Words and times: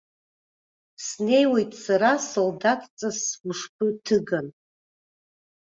Снеиуеит 1.05 1.71
сара 1.83 2.11
солдаҭҵас 2.29 3.17
сгәышԥы 3.29 3.87
ҭыган. 4.03 4.47